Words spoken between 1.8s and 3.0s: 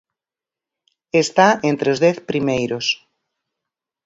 os dez primeiros.